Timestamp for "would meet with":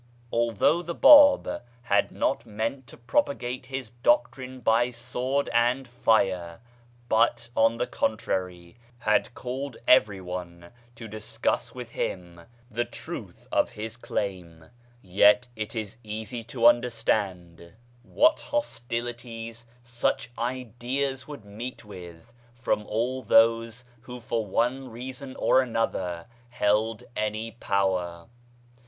21.27-22.33